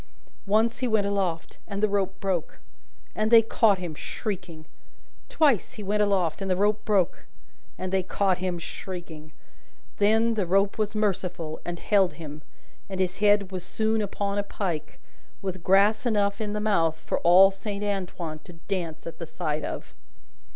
[0.47, 2.59] Once, he went aloft, and the rope broke,
[3.13, 4.65] and they caught him shrieking;
[5.29, 7.27] twice, he went aloft, and the rope broke,
[7.77, 9.31] and they caught him shrieking;
[9.99, 12.41] then, the rope was merciful, and held him,
[12.89, 14.99] and his head was soon upon a pike,
[15.39, 19.63] with grass enough in the mouth for all Saint Antoine to dance at the sight
[19.63, 19.93] of.